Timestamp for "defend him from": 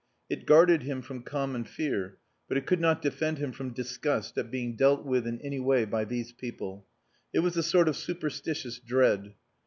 3.03-3.71